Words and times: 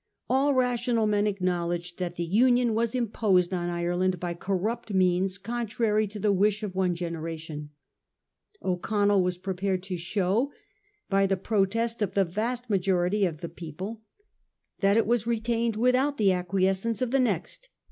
All 0.27 0.55
rational 0.55 1.05
men 1.05 1.27
acknowledged 1.27 1.99
that 1.99 2.15
the 2.15 2.25
Union 2.25 2.73
was 2.73 2.95
imposed 2.95 3.53
on 3.53 3.69
Ireland 3.69 4.19
by 4.19 4.33
corrupt 4.33 4.91
means 4.91 5.37
contrary 5.37 6.07
to 6.07 6.17
the 6.19 6.31
wish 6.31 6.63
of 6.63 6.73
one 6.73 6.95
generation. 6.95 7.69
O'Connell 8.63 9.21
was 9.21 9.37
pre 9.37 9.53
pared 9.53 9.83
to 9.83 9.97
show, 9.97 10.51
by 11.07 11.27
the 11.27 11.37
protest 11.37 12.01
of 12.01 12.15
the 12.15 12.25
vast 12.25 12.67
majority 12.67 13.25
of 13.27 13.41
the 13.41 13.47
people, 13.49 14.01
that 14.79 14.97
it 14.97 15.05
was 15.05 15.27
retained 15.27 15.75
without 15.75 16.17
the 16.17 16.29
acquies 16.31 16.83
cence 16.83 17.03
of 17.03 17.11
the 17.11 17.19
next. 17.19 17.69